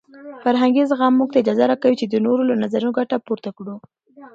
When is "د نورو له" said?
2.07-2.55